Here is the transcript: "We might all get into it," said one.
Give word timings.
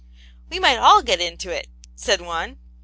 "We 0.49 0.57
might 0.59 0.77
all 0.79 1.03
get 1.03 1.21
into 1.21 1.51
it," 1.51 1.67
said 1.95 2.21
one. 2.21 2.57